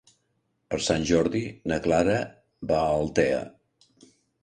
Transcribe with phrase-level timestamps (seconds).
[0.73, 1.43] Per Sant Jordi
[1.73, 2.17] na Clara
[2.73, 3.47] va a Altea.